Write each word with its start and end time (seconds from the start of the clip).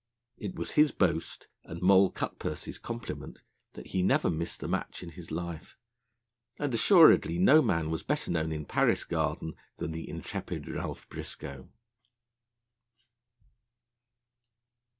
It 0.39 0.55
was 0.55 0.71
his 0.71 0.91
boast, 0.91 1.47
and 1.63 1.79
Moll 1.79 2.09
Cutpurse's 2.09 2.79
compliment, 2.79 3.43
that 3.73 3.85
he 3.89 4.01
never 4.01 4.31
missed 4.31 4.63
a 4.63 4.67
match 4.67 5.03
in 5.03 5.09
his 5.09 5.29
life, 5.29 5.77
and 6.57 6.73
assuredly 6.73 7.37
no 7.37 7.61
man 7.61 7.91
was 7.91 8.01
better 8.01 8.31
known 8.31 8.51
in 8.51 8.65
Paris 8.65 9.03
Garden 9.03 9.53
than 9.77 9.91
the 9.91 10.09
intrepid 10.09 10.67
Ralph 10.67 11.07
Briscoe. 11.07 11.69